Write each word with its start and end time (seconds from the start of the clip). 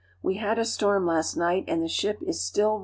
We 0.23 0.37
had 0.37 0.57
a 0.57 0.65
storm 0.65 1.05
last 1.05 1.35
night, 1.37 1.65
and 1.67 1.83
the 1.83 1.87
ship 1.87 2.23
is 2.25 2.41
stil! 2.41 2.79